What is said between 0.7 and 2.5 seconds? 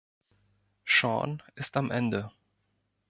Shaun ist am Ende.